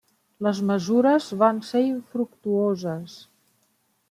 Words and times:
Les 0.45 0.61
mesures 0.69 1.27
van 1.43 1.59
ser 1.69 1.83
infructuoses. 1.91 3.21